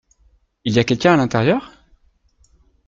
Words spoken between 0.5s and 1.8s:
Il y a quelqu’un à l’intérieur?